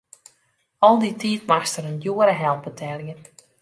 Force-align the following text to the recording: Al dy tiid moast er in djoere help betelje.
Al 0.85 0.95
dy 1.01 1.11
tiid 1.21 1.41
moast 1.49 1.77
er 1.79 1.89
in 1.91 1.99
djoere 2.01 2.35
help 2.43 2.61
betelje. 2.67 3.15